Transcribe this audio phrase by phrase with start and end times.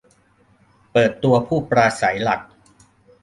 [0.91, 2.41] เปิดตัวผู้ปราศรัยหลัก!